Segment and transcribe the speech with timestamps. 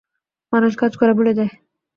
[0.53, 1.51] মানুষ কাজ করে ভুলে যায়।